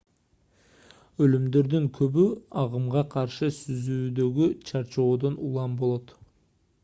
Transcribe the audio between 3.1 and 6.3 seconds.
каршы сүзүүдөгү чарчоодон улам болот